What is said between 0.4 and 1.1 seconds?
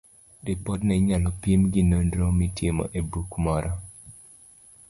Ripodno